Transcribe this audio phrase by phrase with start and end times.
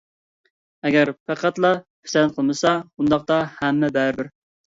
[0.87, 1.71] ئەگەر پەقەتلا
[2.07, 4.35] پىسەنت قىلمىسا، ئۇنداقتا ھەممە بەرىبىر.